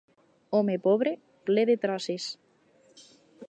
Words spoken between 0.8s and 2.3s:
pobre, ple de traces.